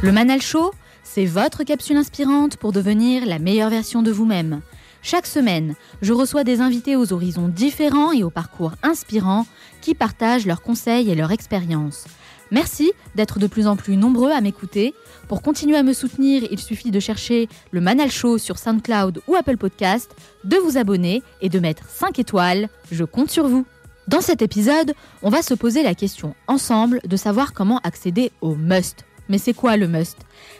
[0.00, 0.70] Le Manal Show,
[1.02, 4.60] c'est votre capsule inspirante pour devenir la meilleure version de vous-même.
[5.02, 9.44] Chaque semaine, je reçois des invités aux horizons différents et aux parcours inspirants
[9.80, 12.04] qui partagent leurs conseils et leurs expériences.
[12.52, 14.94] Merci d'être de plus en plus nombreux à m'écouter.
[15.26, 19.34] Pour continuer à me soutenir, il suffit de chercher le Manal Show sur SoundCloud ou
[19.34, 22.68] Apple Podcast, de vous abonner et de mettre 5 étoiles.
[22.92, 23.66] Je compte sur vous.
[24.06, 28.54] Dans cet épisode, on va se poser la question ensemble de savoir comment accéder au
[28.54, 30.16] must mais c'est quoi le must?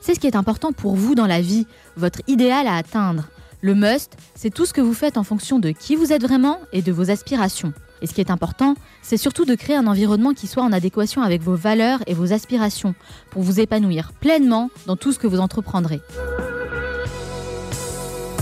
[0.00, 3.24] C'est ce qui est important pour vous dans la vie, votre idéal à atteindre.
[3.60, 6.58] Le must, c'est tout ce que vous faites en fonction de qui vous êtes vraiment
[6.72, 7.72] et de vos aspirations.
[8.00, 11.22] Et ce qui est important, c'est surtout de créer un environnement qui soit en adéquation
[11.22, 12.96] avec vos valeurs et vos aspirations,
[13.30, 16.00] pour vous épanouir pleinement dans tout ce que vous entreprendrez.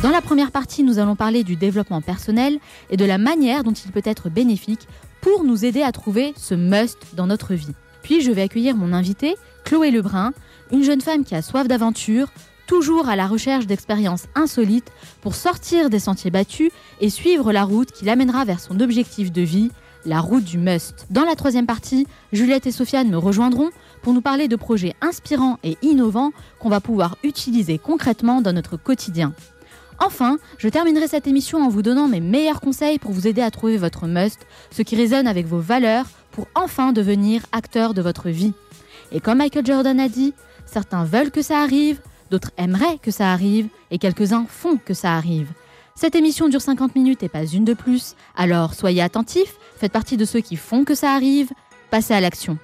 [0.00, 3.72] Dans la première partie, nous allons parler du développement personnel et de la manière dont
[3.72, 4.86] il peut être bénéfique
[5.20, 7.74] pour nous aider à trouver ce must dans notre vie.
[8.02, 10.32] Puis je vais accueillir mon invité, Chloé Lebrun,
[10.72, 12.28] une jeune femme qui a soif d'aventure,
[12.66, 16.70] toujours à la recherche d'expériences insolites pour sortir des sentiers battus
[17.00, 19.70] et suivre la route qui l'amènera vers son objectif de vie,
[20.04, 21.06] la route du must.
[21.10, 23.70] Dans la troisième partie, Juliette et Sofiane me rejoindront
[24.02, 28.76] pour nous parler de projets inspirants et innovants qu'on va pouvoir utiliser concrètement dans notre
[28.76, 29.32] quotidien.
[30.00, 33.50] Enfin, je terminerai cette émission en vous donnant mes meilleurs conseils pour vous aider à
[33.50, 38.28] trouver votre must, ce qui résonne avec vos valeurs pour enfin devenir acteur de votre
[38.28, 38.52] vie.
[39.10, 40.34] Et comme Michael Jordan a dit,
[40.66, 42.00] certains veulent que ça arrive,
[42.30, 45.48] d'autres aimeraient que ça arrive, et quelques-uns font que ça arrive.
[45.96, 50.16] Cette émission dure 50 minutes et pas une de plus, alors soyez attentifs, faites partie
[50.16, 51.50] de ceux qui font que ça arrive,
[51.90, 52.56] passez à l'action.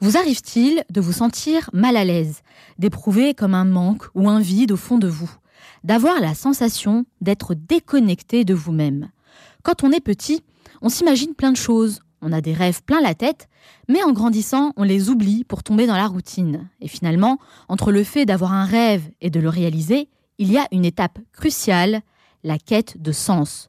[0.00, 2.42] Vous arrive-t-il de vous sentir mal à l'aise,
[2.78, 5.30] d'éprouver comme un manque ou un vide au fond de vous,
[5.84, 9.10] d'avoir la sensation d'être déconnecté de vous-même
[9.62, 10.44] Quand on est petit,
[10.82, 13.48] on s'imagine plein de choses, on a des rêves plein la tête,
[13.88, 16.68] mais en grandissant, on les oublie pour tomber dans la routine.
[16.80, 20.08] Et finalement, entre le fait d'avoir un rêve et de le réaliser,
[20.38, 22.02] il y a une étape cruciale,
[22.44, 23.68] la quête de sens.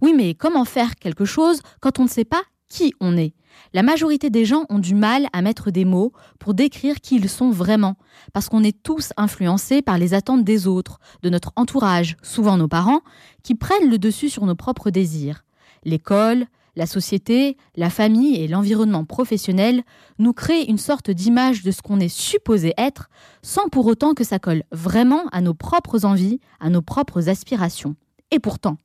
[0.00, 3.34] Oui, mais comment faire quelque chose quand on ne sait pas qui on est
[3.74, 7.28] La majorité des gens ont du mal à mettre des mots pour décrire qui ils
[7.28, 7.96] sont vraiment,
[8.32, 12.68] parce qu'on est tous influencés par les attentes des autres, de notre entourage, souvent nos
[12.68, 13.00] parents,
[13.42, 15.44] qui prennent le dessus sur nos propres désirs.
[15.84, 16.46] L'école,
[16.76, 19.82] la société, la famille et l'environnement professionnel
[20.18, 23.10] nous créent une sorte d'image de ce qu'on est supposé être,
[23.42, 27.96] sans pour autant que ça colle vraiment à nos propres envies, à nos propres aspirations.
[28.30, 28.76] Et pourtant,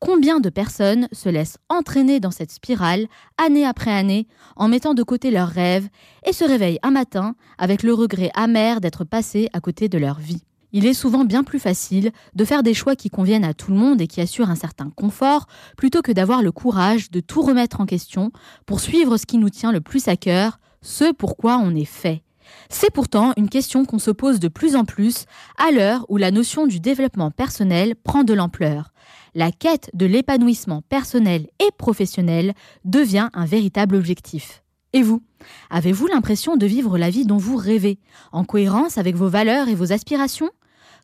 [0.00, 4.26] combien de personnes se laissent entraîner dans cette spirale année après année
[4.56, 5.88] en mettant de côté leurs rêves
[6.26, 10.18] et se réveillent un matin avec le regret amer d'être passées à côté de leur
[10.18, 10.44] vie?
[10.72, 13.78] Il est souvent bien plus facile de faire des choix qui conviennent à tout le
[13.78, 15.46] monde et qui assurent un certain confort,
[15.76, 18.30] plutôt que d'avoir le courage de tout remettre en question
[18.66, 22.22] pour suivre ce qui nous tient le plus à cœur, ce pourquoi on est fait.
[22.68, 25.24] C'est pourtant une question qu'on se pose de plus en plus
[25.58, 28.92] à l'heure où la notion du développement personnel prend de l'ampleur.
[29.34, 34.62] La quête de l'épanouissement personnel et professionnel devient un véritable objectif.
[34.92, 35.22] Et vous?
[35.68, 37.98] Avez-vous l'impression de vivre la vie dont vous rêvez,
[38.32, 40.50] en cohérence avec vos valeurs et vos aspirations?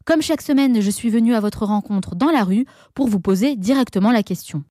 [0.05, 3.55] Comme chaque semaine, je suis venue à votre rencontre dans la rue pour vous poser
[3.55, 4.65] directement la question.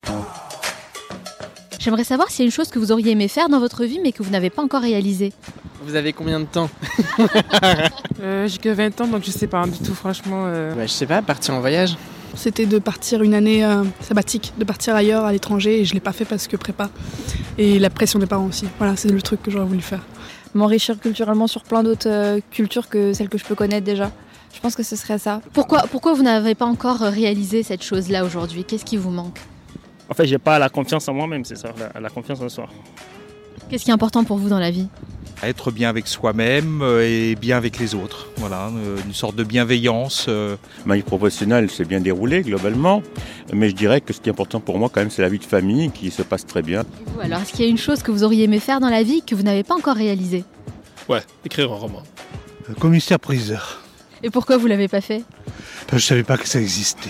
[1.82, 4.00] J'aimerais savoir s'il y a une chose que vous auriez aimé faire dans votre vie
[4.04, 5.34] mais que vous n'avez pas encore réalisée.
[5.84, 6.70] Vous avez combien de temps
[8.22, 10.44] euh, J'ai que 20 ans donc je sais pas du tout franchement.
[10.46, 10.76] Euh...
[10.76, 11.98] Bah, je sais pas, partir en voyage.
[12.36, 16.00] C'était de partir une année euh, sabbatique, de partir ailleurs à l'étranger et je l'ai
[16.00, 16.92] pas fait parce que prépa
[17.58, 18.68] et la pression des parents aussi.
[18.78, 20.06] Voilà, c'est le truc que j'aurais voulu faire.
[20.54, 24.12] M'enrichir culturellement sur plein d'autres euh, cultures que celles que je peux connaître déjà.
[24.54, 25.42] Je pense que ce serait ça.
[25.52, 28.66] Pourquoi, pourquoi vous n'avez pas encore réalisé cette chose-là aujourd'hui?
[28.66, 29.40] Qu'est-ce qui vous manque?
[30.12, 32.68] En fait, j'ai pas la confiance en moi-même, c'est ça, la, confiance en soi.
[33.70, 34.90] Qu'est-ce qui est important pour vous dans la vie?
[35.42, 38.28] Être bien avec soi-même euh, et bien avec les autres.
[38.36, 40.26] Voilà, euh, une sorte de bienveillance.
[40.28, 43.02] euh, Ma vie professionnelle s'est bien déroulée globalement,
[43.54, 45.40] mais je dirais que ce qui est important pour moi quand même c'est la vie
[45.40, 46.82] de famille qui se passe très bien.
[46.82, 48.90] Et vous, alors, est-ce qu'il y a une chose que vous auriez aimé faire dans
[48.90, 50.44] la vie que vous n'avez pas encore réalisée?
[51.08, 52.04] Ouais, écrire un roman.
[52.82, 53.82] Commissaire priseur.
[54.24, 55.24] Et pourquoi vous l'avez pas fait?
[55.94, 57.10] Je savais pas que ça existait.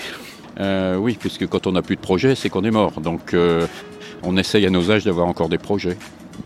[0.60, 3.02] Euh, oui, puisque quand on n'a plus de projet, c'est qu'on est mort.
[3.02, 3.68] Donc euh,
[4.24, 5.98] on essaye à nos âges d'avoir encore des projets.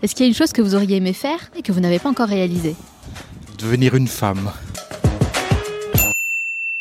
[0.02, 1.98] Est-ce qu'il y a une chose que vous auriez aimé faire et que vous n'avez
[1.98, 2.76] pas encore réalisée?
[3.58, 4.50] Devenir une femme.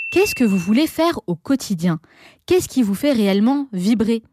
[0.10, 2.00] Qu'est-ce que vous voulez faire au quotidien?
[2.45, 4.24] Qu'est-ce qui vous fait réellement vibrer?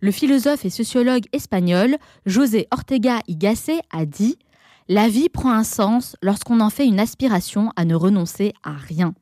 [0.00, 1.96] Le philosophe et sociologue espagnol
[2.26, 4.38] José Ortega y Gasset a dit
[4.88, 9.14] La vie prend un sens lorsqu'on en fait une aspiration à ne renoncer à rien.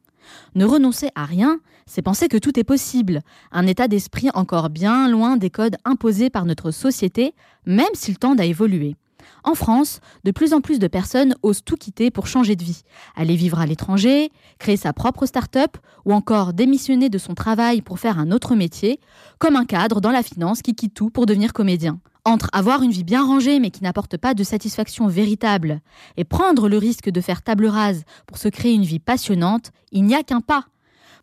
[0.54, 3.20] Ne renoncer à rien, c'est penser que tout est possible,
[3.50, 7.34] un état d'esprit encore bien loin des codes imposés par notre société,
[7.66, 8.96] même s'il tend à évoluer.
[9.44, 12.82] En France, de plus en plus de personnes osent tout quitter pour changer de vie,
[13.16, 17.98] aller vivre à l'étranger, créer sa propre start-up ou encore démissionner de son travail pour
[17.98, 19.00] faire un autre métier,
[19.38, 22.00] comme un cadre dans la finance qui quitte tout pour devenir comédien.
[22.24, 25.80] Entre avoir une vie bien rangée mais qui n'apporte pas de satisfaction véritable
[26.16, 30.04] et prendre le risque de faire table rase pour se créer une vie passionnante, il
[30.04, 30.66] n'y a qu'un pas.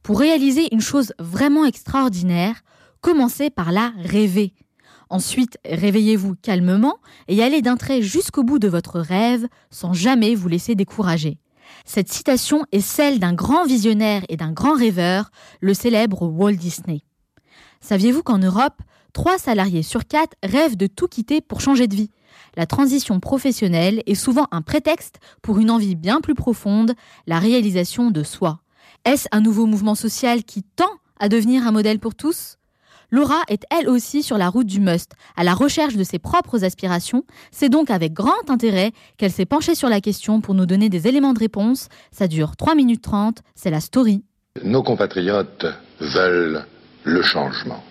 [0.03, 2.61] Pour réaliser une chose vraiment extraordinaire,
[2.99, 4.53] commencez par la rêver.
[5.09, 6.97] Ensuite, réveillez-vous calmement
[7.29, 11.37] et allez d'un trait jusqu'au bout de votre rêve sans jamais vous laisser décourager.
[11.85, 15.31] Cette citation est celle d'un grand visionnaire et d'un grand rêveur,
[15.61, 17.03] le célèbre Walt Disney.
[17.81, 18.81] Saviez-vous qu'en Europe,
[19.13, 22.11] 3 salariés sur 4 rêvent de tout quitter pour changer de vie
[22.55, 26.93] La transition professionnelle est souvent un prétexte pour une envie bien plus profonde,
[27.27, 28.59] la réalisation de soi.
[29.05, 32.57] Est-ce un nouveau mouvement social qui tend à devenir un modèle pour tous?
[33.11, 36.63] Laura est elle aussi sur la route du must, à la recherche de ses propres
[36.63, 37.23] aspirations.
[37.51, 41.07] C'est donc avec grand intérêt qu'elle s'est penchée sur la question pour nous donner des
[41.07, 41.87] éléments de réponse.
[42.11, 44.23] Ça dure 3 minutes 30, c'est la story.
[44.63, 45.65] Nos compatriotes
[45.99, 46.65] veulent
[47.03, 47.83] le changement.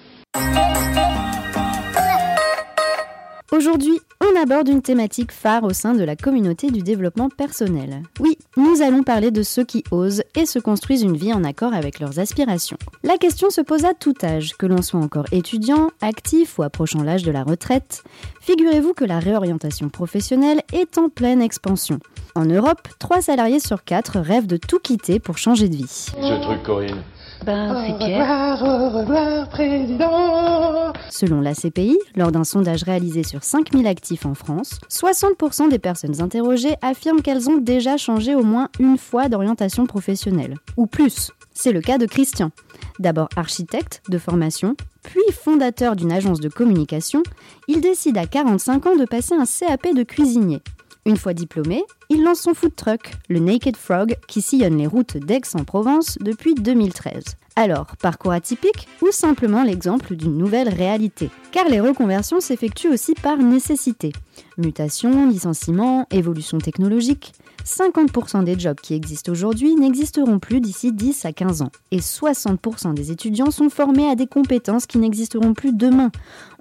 [3.58, 8.05] Aujourd'hui, on aborde une thématique phare au sein de la communauté du développement personnel.
[8.20, 11.75] Oui, nous allons parler de ceux qui osent et se construisent une vie en accord
[11.75, 12.76] avec leurs aspirations.
[13.02, 17.02] La question se pose à tout âge, que l'on soit encore étudiant, actif ou approchant
[17.02, 18.05] l'âge de la retraite.
[18.43, 21.99] Figurez-vous que la réorientation professionnelle est en pleine expansion.
[22.37, 25.88] En Europe, 3 salariés sur 4 rêvent de tout quitter pour changer de vie.
[25.88, 27.02] Ce truc, Corinne.
[27.44, 28.20] Ben, c'est.
[28.62, 30.93] Au revoir, président.
[31.11, 36.20] Selon la CPI, lors d'un sondage réalisé sur 5000 actifs en France, 60% des personnes
[36.20, 40.56] interrogées affirment qu'elles ont déjà changé au moins une fois d'orientation professionnelle.
[40.76, 41.31] Ou plus.
[41.55, 42.50] C'est le cas de Christian.
[42.99, 47.23] D'abord architecte de formation, puis fondateur d'une agence de communication,
[47.67, 50.61] il décide à 45 ans de passer un CAP de cuisinier.
[51.06, 55.17] Une fois diplômé, il lance son food truck, le Naked Frog, qui sillonne les routes
[55.17, 57.37] d'Aix-en-Provence depuis 2013.
[57.60, 61.28] Alors, parcours atypique ou simplement l'exemple d'une nouvelle réalité?
[61.50, 64.12] Car les reconversions s'effectuent aussi par nécessité.
[64.58, 67.32] Mutation, licenciement, évolution technologique.
[67.64, 71.72] 50% des jobs qui existent aujourd'hui n'existeront plus d'ici 10 à 15 ans.
[71.90, 76.12] Et 60% des étudiants sont formés à des compétences qui n'existeront plus demain.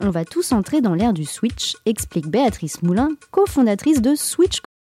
[0.01, 4.61] On va tous entrer dans l'ère du switch, explique Béatrice Moulin, cofondatrice de Switch